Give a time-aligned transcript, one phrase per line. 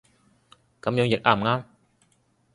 [0.81, 1.63] 噉樣譯啱唔啱